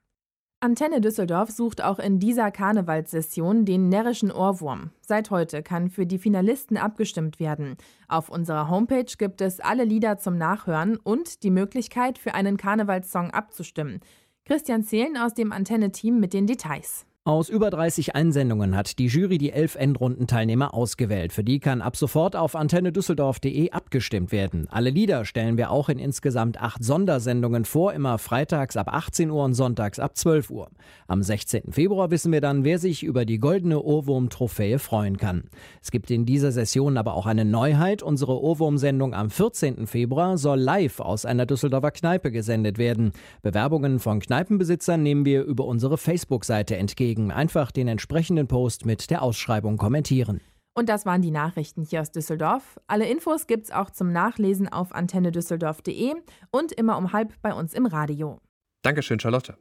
Antenne 0.61 1.01
Düsseldorf 1.01 1.49
sucht 1.49 1.83
auch 1.83 1.99
in 1.99 2.19
dieser 2.19 2.51
Karnevalssession 2.51 3.65
den 3.65 3.89
närrischen 3.89 4.31
Ohrwurm. 4.31 4.91
Seit 5.01 5.31
heute 5.31 5.63
kann 5.63 5.89
für 5.89 6.05
die 6.05 6.19
Finalisten 6.19 6.77
abgestimmt 6.77 7.41
werden. 7.41 7.79
Auf 8.07 8.29
unserer 8.29 8.69
Homepage 8.69 9.17
gibt 9.17 9.41
es 9.41 9.61
alle 9.61 9.85
Lieder 9.85 10.19
zum 10.19 10.37
Nachhören 10.37 10.99
und 10.99 11.45
die 11.45 11.51
Möglichkeit, 11.51 12.19
für 12.19 12.35
einen 12.35 12.59
Karnevalssong 12.59 13.31
abzustimmen. 13.31 14.01
Christian 14.45 14.85
Zählen 14.85 15.17
aus 15.17 15.33
dem 15.33 15.53
Antenne-Team 15.53 16.21
mit 16.21 16.35
den 16.35 16.47
Details. 16.47 17.07
Aus 17.29 17.51
über 17.51 17.69
30 17.69 18.15
Einsendungen 18.15 18.75
hat 18.75 18.99
die 18.99 19.09
Jury 19.09 19.37
die 19.37 19.53
elf 19.53 19.75
Endrundenteilnehmer 19.75 20.73
ausgewählt. 20.73 21.35
Für 21.35 21.45
die 21.45 21.59
kann 21.59 21.83
ab 21.83 21.95
sofort 21.95 22.35
auf 22.35 22.57
antennedüsseldorf.de 22.57 23.71
abgestimmt 23.71 24.33
werden. 24.33 24.67
Alle 24.71 24.89
Lieder 24.89 25.27
stellen 25.27 25.59
wir 25.59 25.71
auch 25.71 25.91
in 25.91 25.99
insgesamt 25.99 26.59
acht 26.59 26.83
Sondersendungen 26.83 27.67
vor, 27.67 27.93
immer 27.93 28.17
freitags 28.17 28.79
ab 28.79 28.89
18 28.91 29.31
Uhr 29.31 29.45
und 29.45 29.53
sonntags 29.53 29.99
ab 29.99 30.17
12 30.17 30.49
Uhr. 30.49 30.71
Am 31.07 31.23
16. 31.23 31.71
Februar 31.71 32.11
wissen 32.11 32.33
wir 32.33 32.41
dann, 32.41 32.65
wer 32.65 32.79
sich 32.79 33.03
über 33.03 33.27
die 33.27 33.39
goldene 33.39 33.83
Ohrwurm-Trophäe 33.83 34.79
freuen 34.79 35.19
kann. 35.19 35.51
Es 35.83 35.91
gibt 35.91 36.11
in 36.11 36.25
dieser 36.25 36.51
Session 36.51 36.97
aber 36.97 37.13
auch 37.13 37.27
eine 37.27 37.45
Neuheit. 37.45 38.03
Unsere 38.03 38.41
Ohrwurm-Sendung 38.41 39.13
am 39.13 39.29
14. 39.29 39.87
Februar 39.87 40.39
soll 40.39 40.61
live 40.61 41.01
aus 41.01 41.27
einer 41.27 41.45
Düsseldorfer 41.45 41.91
Kneipe 41.91 42.31
gesendet 42.31 42.79
werden. 42.79 43.13
Bewerbungen 43.43 43.99
von 43.99 44.19
Kneipenbesitzern 44.19 45.03
nehmen 45.03 45.27
wir 45.27 45.45
über 45.45 45.67
unsere 45.67 45.99
Facebook-Seite 45.99 46.77
entgegen 46.77 47.18
deswegen 47.19 47.33
einfach 47.33 47.73
den 47.73 47.89
entsprechenden 47.89 48.47
Post 48.47 48.87
mit 48.87 49.11
der 49.11 49.23
Ausschreibung 49.23 49.77
kommentieren. 49.77 50.41
Und 50.75 50.89
das 50.89 51.05
waren 51.05 51.23
die 51.23 51.33
Nachrichten 51.33 51.83
hier 51.83 52.01
aus 52.01 52.13
Düsseldorf. 52.13 52.79
Alle 52.87 53.09
Infos 53.09 53.49
gibt's 53.49 53.73
auch 53.73 53.91
zum 53.91 54.13
Nachlesen 54.13 54.69
auf 54.69 54.93
antennedüsseldorf.de 54.93 56.15
und 56.53 56.73
immer 56.73 56.97
um 56.97 57.13
halb 57.13 57.33
bei 57.43 57.53
uns 57.53 57.75
im 57.75 57.87
Radio. 57.87 58.41
Dankeschön, 58.83 59.19
Charlotte. 59.19 59.59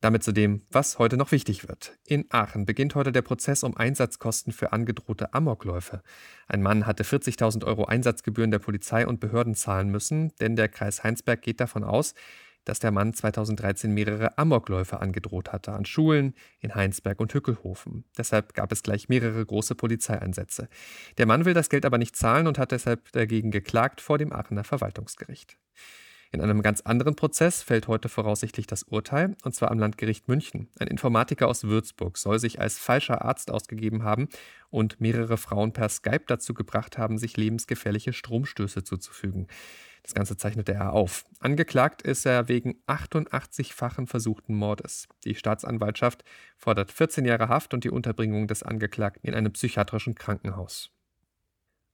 Damit 0.00 0.22
zu 0.22 0.32
dem, 0.32 0.62
was 0.70 0.98
heute 0.98 1.16
noch 1.16 1.32
wichtig 1.32 1.68
wird. 1.68 1.96
In 2.06 2.26
Aachen 2.30 2.66
beginnt 2.66 2.94
heute 2.94 3.10
der 3.10 3.22
Prozess 3.22 3.64
um 3.64 3.76
Einsatzkosten 3.76 4.52
für 4.52 4.72
angedrohte 4.72 5.34
Amokläufe. 5.34 6.02
Ein 6.46 6.62
Mann 6.62 6.86
hatte 6.86 7.02
40.000 7.02 7.64
Euro 7.64 7.84
Einsatzgebühren 7.84 8.50
der 8.52 8.58
Polizei 8.60 9.06
und 9.06 9.20
Behörden 9.20 9.54
zahlen 9.54 9.90
müssen, 9.90 10.32
denn 10.40 10.54
der 10.54 10.68
Kreis 10.68 11.02
Heinsberg 11.02 11.42
geht 11.42 11.60
davon 11.60 11.82
aus, 11.82 12.14
dass 12.64 12.78
der 12.78 12.90
Mann 12.90 13.14
2013 13.14 13.92
mehrere 13.92 14.38
Amokläufe 14.38 15.00
angedroht 15.00 15.52
hatte 15.52 15.72
an 15.72 15.84
Schulen 15.84 16.34
in 16.60 16.74
Heinsberg 16.74 17.20
und 17.20 17.32
Hückelhofen. 17.34 18.04
Deshalb 18.16 18.54
gab 18.54 18.72
es 18.72 18.82
gleich 18.82 19.08
mehrere 19.08 19.44
große 19.44 19.74
Polizeieinsätze. 19.74 20.68
Der 21.18 21.26
Mann 21.26 21.44
will 21.44 21.54
das 21.54 21.68
Geld 21.68 21.84
aber 21.84 21.98
nicht 21.98 22.16
zahlen 22.16 22.46
und 22.46 22.58
hat 22.58 22.72
deshalb 22.72 23.10
dagegen 23.12 23.50
geklagt 23.50 24.00
vor 24.00 24.18
dem 24.18 24.32
Aachener 24.32 24.64
Verwaltungsgericht. 24.64 25.58
In 26.32 26.40
einem 26.40 26.62
ganz 26.62 26.80
anderen 26.80 27.14
Prozess 27.14 27.62
fällt 27.62 27.88
heute 27.88 28.08
voraussichtlich 28.08 28.66
das 28.66 28.84
Urteil, 28.84 29.36
und 29.44 29.54
zwar 29.54 29.70
am 29.70 29.78
Landgericht 29.78 30.28
München. 30.28 30.70
Ein 30.78 30.86
Informatiker 30.86 31.46
aus 31.46 31.64
Würzburg 31.64 32.16
soll 32.16 32.38
sich 32.38 32.58
als 32.58 32.78
falscher 32.78 33.22
Arzt 33.22 33.50
ausgegeben 33.50 34.02
haben 34.02 34.30
und 34.70 34.98
mehrere 34.98 35.36
Frauen 35.36 35.74
per 35.74 35.90
Skype 35.90 36.24
dazu 36.26 36.54
gebracht 36.54 36.96
haben, 36.96 37.18
sich 37.18 37.36
lebensgefährliche 37.36 38.14
Stromstöße 38.14 38.82
zuzufügen. 38.82 39.46
Das 40.04 40.14
Ganze 40.14 40.38
zeichnete 40.38 40.72
er 40.72 40.94
auf. 40.94 41.26
Angeklagt 41.38 42.00
ist 42.00 42.24
er 42.24 42.48
wegen 42.48 42.76
88-fachen 42.86 44.06
versuchten 44.06 44.54
Mordes. 44.54 45.08
Die 45.24 45.34
Staatsanwaltschaft 45.34 46.24
fordert 46.56 46.90
14 46.90 47.26
Jahre 47.26 47.48
Haft 47.48 47.74
und 47.74 47.84
die 47.84 47.90
Unterbringung 47.90 48.48
des 48.48 48.62
Angeklagten 48.62 49.28
in 49.28 49.34
einem 49.34 49.52
psychiatrischen 49.52 50.14
Krankenhaus. 50.14 50.90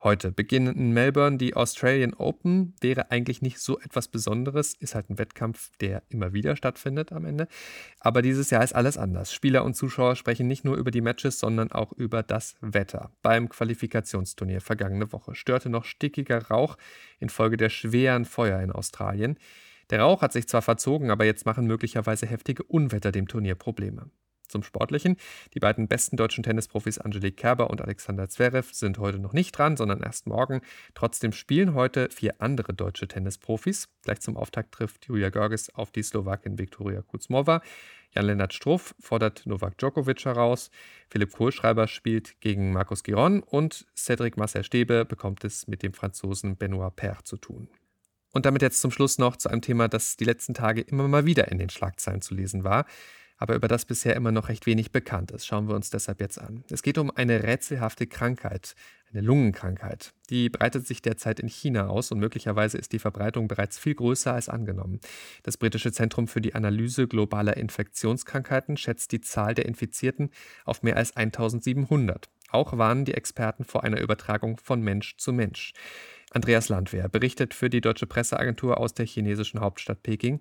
Heute 0.01 0.31
beginnen 0.31 0.77
in 0.77 0.93
Melbourne 0.93 1.39
die 1.39 1.57
Australian 1.57 2.15
Open. 2.15 2.73
Wäre 2.81 3.11
eigentlich 3.11 3.43
nicht 3.43 3.59
so 3.59 3.81
etwas 3.81 4.07
Besonderes, 4.07 4.75
ist 4.75 4.95
halt 4.95 5.11
ein 5.11 5.19
Wettkampf, 5.19 5.73
der 5.81 6.05
immer 6.09 6.33
wieder 6.33 6.55
stattfindet 6.55 7.11
am 7.11 7.25
Ende. 7.25 7.49
Aber 7.99 8.23
dieses 8.23 8.51
Jahr 8.51 8.63
ist 8.63 8.77
alles 8.77 8.97
anders. 8.97 9.33
Spieler 9.33 9.65
und 9.65 9.75
Zuschauer 9.75 10.15
sprechen 10.15 10.47
nicht 10.47 10.65
nur 10.65 10.77
über 10.77 10.93
die 10.93 11.01
Matches, 11.01 11.41
sondern 11.41 11.73
auch 11.73 11.91
über 11.93 12.23
das 12.23 12.55
Wetter. 12.61 13.11
Beim 13.23 13.49
Qualifikationsturnier 13.49 14.61
vergangene 14.61 15.11
Woche 15.13 15.35
störte 15.35 15.69
noch 15.69 15.85
stickiger 15.85 16.47
Rauch 16.47 16.77
infolge 17.19 17.57
der 17.57 17.69
schweren 17.69 18.25
Feuer 18.25 18.61
in 18.61 18.71
Australien. 18.71 19.37
Der 19.91 20.01
Rauch 20.01 20.23
hat 20.23 20.33
sich 20.33 20.47
zwar 20.47 20.63
verzogen, 20.63 21.11
aber 21.11 21.25
jetzt 21.25 21.45
machen 21.45 21.67
möglicherweise 21.67 22.27
heftige 22.27 22.63
Unwetter 22.63 23.11
dem 23.11 23.27
Turnier 23.27 23.57
Probleme. 23.57 24.11
Zum 24.49 24.63
Sportlichen. 24.63 25.17
Die 25.55 25.61
beiden 25.61 25.89
besten 25.89 26.17
deutschen 26.17 26.43
Tennisprofis 26.43 26.99
Angelique 26.99 27.37
Kerber 27.37 27.71
und 27.71 27.81
Alexander 27.81 28.29
Zverev 28.29 28.73
sind 28.73 28.99
heute 28.99 29.19
noch 29.19 29.33
nicht 29.33 29.53
dran, 29.53 29.77
sondern 29.77 30.01
erst 30.01 30.27
morgen. 30.27 30.63
Trotzdem 30.95 31.33
spielen 31.33 31.75
heute 31.75 32.09
vier 32.11 32.41
andere 32.41 32.75
deutsche 32.75 33.07
Tennisprofis. 33.07 33.89
Gleich 34.03 34.21
zum 34.21 34.37
Auftakt 34.37 34.73
trifft 34.73 35.07
Julia 35.07 35.31
Görges 35.31 35.75
auf 35.75 35.91
die 35.91 36.03
Slowakin 36.03 36.59
Viktoria 36.59 37.03
Kuzmova. 37.03 37.61
Jan-Lennart 38.15 38.55
Struff 38.55 38.95
fordert 38.99 39.45
Novak 39.45 39.77
Djokovic 39.77 40.25
heraus. 40.25 40.71
Philipp 41.11 41.33
Kohlschreiber 41.33 41.87
spielt 41.87 42.41
gegen 42.41 42.73
Markus 42.73 43.03
Giron 43.03 43.43
und 43.43 43.87
Cedric 43.95 44.37
Marcel 44.37 44.65
Stäbe 44.65 45.05
bekommt 45.05 45.45
es 45.45 45.67
mit 45.67 45.83
dem 45.83 45.93
Franzosen 45.93 46.57
Benoit 46.57 46.97
Paire 46.97 47.23
zu 47.25 47.37
tun. 47.37 47.69
Und 48.33 48.47
damit 48.47 48.63
jetzt 48.63 48.81
zum 48.81 48.91
Schluss 48.91 49.19
noch 49.19 49.37
zu 49.37 49.49
einem 49.49 49.63
Thema, 49.63 49.89
das 49.89 50.17
die 50.17 50.25
letzten 50.25 50.55
Tage 50.55 50.81
immer 50.83 51.09
mal 51.09 51.27
wieder 51.27 51.49
in 51.51 51.59
den 51.59 51.71
Schlagzeilen 51.71 52.23
zu 52.23 52.35
lesen 52.35 52.65
war 52.65 52.87
aber 53.39 53.55
über 53.55 53.69
das 53.69 53.85
bisher 53.85 54.17
immer 54.17 54.33
noch 54.33 54.49
recht 54.49 54.67
wenig 54.67 54.93
bekannt 54.93 55.31
ist. 55.31 55.47
Schauen 55.47 55.69
wir 55.69 55.75
uns 55.75 55.91
deshalb 55.91 56.21
jetzt 56.21 56.39
an. 56.39 56.65
Es 56.71 56.83
geht 56.83 56.99
um 56.99 57.11
eine 57.11 57.45
rätselhafte 57.45 58.07
Krankheit, 58.07 58.75
eine 59.13 59.23
Lungenkrankheit. 59.23 60.13
Die 60.29 60.51
breitet 60.51 60.87
sich 60.87 61.01
derzeit 61.01 61.41
in 61.41 61.49
China 61.49 61.87
aus 61.87 62.13
und 62.13 62.19
möglicherweise 62.19 62.77
ist 62.77 62.93
die 62.93 62.99
Verbreitung 62.99 63.49
bereits 63.49 63.79
viel 63.79 63.95
größer 63.95 64.35
als 64.35 64.49
angenommen. 64.49 65.01
Das 65.45 65.57
britische 65.57 65.93
Zentrum 65.93 66.29
für 66.29 66.41
die 66.41 66.55
Analyse 66.55 67.09
globaler 67.09 67.57
Infektionskrankheiten 67.57 68.77
schätzt 68.77 69.13
die 69.13 69.21
Zahl 69.21 69.55
der 69.55 69.67
Infizierten 69.67 70.31
auf 70.65 70.83
mehr 70.83 70.97
als 70.97 71.17
1700. 71.17 72.29
Auch 72.51 72.77
warnen 72.77 73.05
die 73.05 73.15
Experten 73.15 73.65
vor 73.65 73.85
einer 73.85 74.01
Übertragung 74.01 74.59
von 74.59 74.81
Mensch 74.81 75.17
zu 75.17 75.33
Mensch. 75.33 75.73
Andreas 76.31 76.69
Landwehr 76.69 77.09
berichtet 77.09 77.55
für 77.55 77.71
die 77.71 77.81
deutsche 77.81 78.07
Presseagentur 78.07 78.79
aus 78.79 78.95
der 78.95 79.07
chinesischen 79.07 79.61
Hauptstadt 79.61 80.03
Peking. 80.03 80.41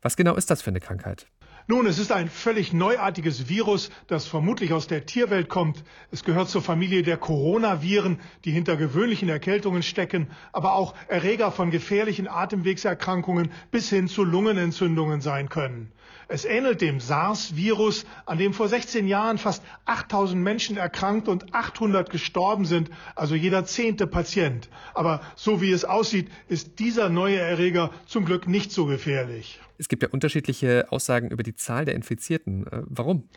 Was 0.00 0.16
genau 0.16 0.34
ist 0.34 0.50
das 0.50 0.62
für 0.62 0.70
eine 0.70 0.80
Krankheit? 0.80 1.26
Nun, 1.68 1.86
es 1.86 1.98
ist 1.98 2.12
ein 2.12 2.30
völlig 2.30 2.72
neuartiges 2.72 3.48
Virus, 3.48 3.90
das 4.06 4.24
vermutlich 4.24 4.72
aus 4.72 4.86
der 4.86 5.04
Tierwelt 5.04 5.48
kommt. 5.48 5.82
Es 6.12 6.22
gehört 6.22 6.48
zur 6.48 6.62
Familie 6.62 7.02
der 7.02 7.16
Coronaviren, 7.16 8.20
die 8.44 8.52
hinter 8.52 8.76
gewöhnlichen 8.76 9.28
Erkältungen 9.28 9.82
stecken, 9.82 10.28
aber 10.52 10.74
auch 10.74 10.94
Erreger 11.08 11.50
von 11.50 11.72
gefährlichen 11.72 12.28
Atemwegserkrankungen 12.28 13.50
bis 13.72 13.90
hin 13.90 14.06
zu 14.06 14.22
Lungenentzündungen 14.22 15.20
sein 15.20 15.48
können. 15.48 15.90
Es 16.28 16.44
ähnelt 16.44 16.82
dem 16.82 17.00
SARS-Virus, 17.00 18.06
an 18.26 18.38
dem 18.38 18.54
vor 18.54 18.68
16 18.68 19.08
Jahren 19.08 19.36
fast 19.36 19.64
8000 19.86 20.40
Menschen 20.40 20.76
erkrankt 20.76 21.26
und 21.26 21.52
800 21.52 22.10
gestorben 22.10 22.64
sind, 22.64 22.90
also 23.16 23.34
jeder 23.34 23.64
zehnte 23.64 24.06
Patient. 24.06 24.68
Aber 24.94 25.20
so 25.34 25.60
wie 25.60 25.72
es 25.72 25.84
aussieht, 25.84 26.30
ist 26.46 26.78
dieser 26.78 27.08
neue 27.08 27.38
Erreger 27.38 27.90
zum 28.06 28.24
Glück 28.24 28.46
nicht 28.46 28.70
so 28.70 28.86
gefährlich. 28.86 29.58
Es 29.78 29.88
gibt 29.88 30.02
ja 30.02 30.08
unterschiedliche 30.10 30.86
Aussagen 30.90 31.30
über 31.30 31.42
die 31.42 31.54
Zahl 31.54 31.84
der 31.84 31.94
Infizierten. 31.94 32.66
Äh, 32.66 32.82
warum? 32.86 33.28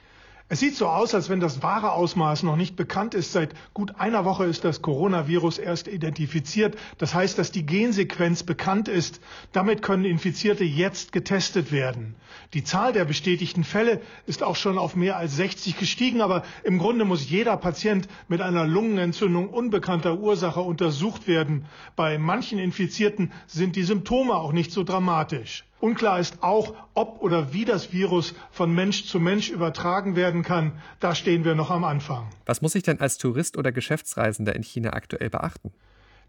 Es 0.51 0.62
sieht 0.62 0.75
so 0.75 0.88
aus, 0.88 1.13
als 1.13 1.29
wenn 1.29 1.39
das 1.39 1.62
wahre 1.62 1.91
Ausmaß 1.91 2.41
noch 2.41 2.55
nicht 2.55 2.75
bekannt 2.75 3.13
ist. 3.13 3.34
Seit 3.34 3.53
gut 3.75 4.00
einer 4.00 4.25
Woche 4.25 4.46
ist 4.46 4.65
das 4.65 4.81
Coronavirus 4.81 5.60
erst 5.60 5.88
identifiziert. 5.88 6.75
Das 6.98 7.13
heißt, 7.13 7.38
dass 7.38 7.51
die 7.51 7.67
Gensequenz 7.67 8.41
bekannt 8.41 8.88
ist. 8.88 9.22
Damit 9.51 9.84
können 9.84 10.05
Infizierte 10.05 10.63
jetzt 10.63 11.12
getestet 11.12 11.72
werden. 11.72 12.15
Die 12.55 12.63
Zahl 12.63 12.93
der 12.93 13.05
bestätigten 13.05 13.63
Fälle 13.63 14.01
ist 14.25 14.41
auch 14.41 14.55
schon 14.55 14.79
auf 14.79 14.96
mehr 14.96 15.17
als 15.17 15.36
60 15.36 15.77
gestiegen, 15.77 16.19
aber 16.19 16.41
im 16.63 16.79
Grunde 16.79 17.05
muss 17.05 17.29
jeder 17.29 17.55
Patient 17.55 18.08
mit 18.27 18.41
einer 18.41 18.65
Lungenentzündung 18.65 19.50
unbekannter 19.50 20.17
Ursache 20.17 20.62
untersucht 20.62 21.27
werden. 21.27 21.65
Bei 21.96 22.17
manchen 22.17 22.58
Infizierten 22.58 23.31
sind 23.46 23.75
die 23.75 23.84
Symptome 23.84 24.34
auch 24.34 24.51
nicht 24.51 24.72
so 24.72 24.84
dramatisch. 24.84 25.68
Unklar 25.79 26.19
ist 26.19 26.43
auch, 26.43 26.74
ob 26.93 27.21
oder 27.21 27.53
wie 27.53 27.63
das 27.63 27.93
Virus 27.93 28.33
von 28.51 28.74
Mensch 28.74 29.05
zu 29.05 29.19
Mensch 29.19 29.50
übertragen 29.50 30.15
werden 30.15 30.43
kann. 30.43 30.74
Da 31.00 31.15
stehen 31.15 31.45
wir 31.45 31.55
noch 31.55 31.71
am 31.71 31.86
Anfang. 31.86 32.27
Was 32.45 32.62
muss 32.62 32.75
ich 32.75 32.83
denn 32.83 33.00
als 33.00 33.17
Tourist 33.17 33.57
oder 33.57 33.71
Geschäftsreisender 33.71 34.55
in 34.55 34.63
China 34.63 34.91
aktuell 34.91 35.29
beachten? 35.29 35.71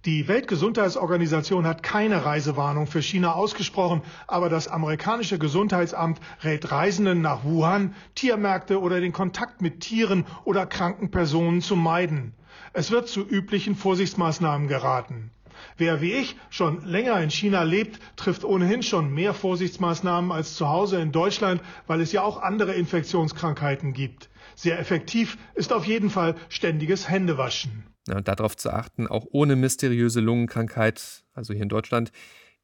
Die 0.06 0.28
Weltgesundheitsorganisation 0.28 1.66
hat 1.66 1.82
keine 1.82 2.24
Reisewarnung 2.24 2.86
für 2.86 3.02
China 3.02 3.34
ausgesprochen, 3.34 4.00
aber 4.26 4.48
das 4.48 4.66
amerikanische 4.66 5.38
Gesundheitsamt 5.38 6.20
rät 6.42 6.70
Reisenden 6.70 7.20
nach 7.20 7.44
Wuhan, 7.44 7.94
Tiermärkte 8.14 8.80
oder 8.80 9.00
den 9.00 9.12
Kontakt 9.12 9.60
mit 9.60 9.80
Tieren 9.80 10.24
oder 10.44 10.64
kranken 10.64 11.10
Personen 11.10 11.60
zu 11.60 11.76
meiden. 11.76 12.32
Es 12.72 12.90
wird 12.90 13.08
zu 13.08 13.20
üblichen 13.28 13.74
Vorsichtsmaßnahmen 13.74 14.68
geraten. 14.68 15.32
Wer 15.76 16.00
wie 16.00 16.12
ich 16.12 16.36
schon 16.50 16.84
länger 16.84 17.20
in 17.20 17.30
China 17.30 17.62
lebt, 17.62 17.98
trifft 18.16 18.44
ohnehin 18.44 18.82
schon 18.82 19.12
mehr 19.12 19.34
Vorsichtsmaßnahmen 19.34 20.32
als 20.32 20.54
zu 20.54 20.68
Hause 20.68 21.00
in 21.00 21.12
Deutschland, 21.12 21.60
weil 21.86 22.00
es 22.00 22.12
ja 22.12 22.22
auch 22.22 22.42
andere 22.42 22.74
Infektionskrankheiten 22.74 23.92
gibt. 23.92 24.30
Sehr 24.54 24.78
effektiv 24.78 25.38
ist 25.54 25.72
auf 25.72 25.86
jeden 25.86 26.10
Fall 26.10 26.34
ständiges 26.48 27.08
Händewaschen. 27.08 27.84
Ja, 28.08 28.16
und 28.16 28.28
darauf 28.28 28.56
zu 28.56 28.70
achten, 28.70 29.06
auch 29.06 29.26
ohne 29.30 29.56
mysteriöse 29.56 30.20
Lungenkrankheit, 30.20 31.24
also 31.32 31.52
hier 31.52 31.62
in 31.62 31.68
Deutschland, 31.68 32.12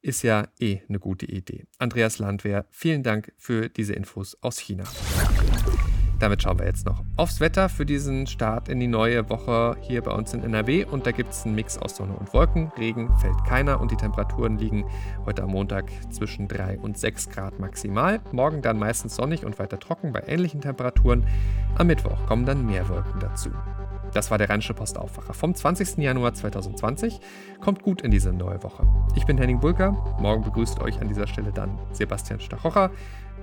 ist 0.01 0.23
ja 0.23 0.47
eh 0.59 0.81
eine 0.87 0.99
gute 0.99 1.25
Idee. 1.25 1.65
Andreas 1.79 2.19
Landwehr, 2.19 2.65
vielen 2.69 3.03
Dank 3.03 3.33
für 3.37 3.69
diese 3.69 3.93
Infos 3.93 4.37
aus 4.41 4.59
China. 4.59 4.83
Damit 6.19 6.41
schauen 6.41 6.57
wir 6.57 6.65
jetzt 6.65 6.85
noch 6.85 7.03
aufs 7.15 7.39
Wetter 7.39 7.69
für 7.69 7.85
diesen 7.85 8.25
Start 8.25 8.69
in 8.69 8.79
die 8.79 8.87
neue 8.87 9.29
Woche 9.29 9.77
hier 9.81 10.01
bei 10.01 10.11
uns 10.11 10.33
in 10.33 10.43
NRW. 10.43 10.85
Und 10.85 11.05
da 11.05 11.11
gibt 11.11 11.31
es 11.31 11.45
einen 11.45 11.55
Mix 11.55 11.77
aus 11.77 11.95
Sonne 11.95 12.13
und 12.13 12.33
Wolken. 12.33 12.71
Regen 12.77 13.15
fällt 13.17 13.43
keiner 13.45 13.79
und 13.79 13.91
die 13.91 13.97
Temperaturen 13.97 14.57
liegen 14.57 14.85
heute 15.25 15.43
am 15.43 15.51
Montag 15.51 15.85
zwischen 16.09 16.47
3 16.47 16.79
und 16.79 16.97
6 16.97 17.29
Grad 17.29 17.59
maximal. 17.59 18.19
Morgen 18.31 18.61
dann 18.61 18.79
meistens 18.79 19.15
sonnig 19.15 19.45
und 19.45 19.59
weiter 19.59 19.79
trocken 19.79 20.11
bei 20.11 20.23
ähnlichen 20.25 20.61
Temperaturen. 20.61 21.25
Am 21.75 21.87
Mittwoch 21.87 22.25
kommen 22.25 22.45
dann 22.45 22.65
mehr 22.65 22.89
Wolken 22.89 23.19
dazu. 23.19 23.51
Das 24.13 24.31
war 24.31 24.37
der 24.37 24.49
Rheinische 24.49 24.73
Postaufwacher 24.73 25.33
vom 25.33 25.53
20. 25.53 25.97
Januar 25.97 26.33
2020. 26.33 27.19
Kommt 27.59 27.83
gut 27.83 28.01
in 28.01 28.09
diese 28.09 28.33
neue 28.33 28.63
Woche. 28.63 28.87
Ich 29.15 29.25
bin 29.25 29.37
Henning 29.37 29.59
Bulker. 29.59 29.91
Morgen 30.19 30.43
begrüßt 30.43 30.79
euch 30.79 30.99
an 31.01 31.09
dieser 31.09 31.27
Stelle 31.27 31.51
dann 31.51 31.77
Sebastian 31.91 32.39
Stachocher. 32.39 32.89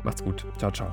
Macht's 0.03 0.25
gut. 0.25 0.45
Ciao, 0.59 0.73
ciao. 0.73 0.93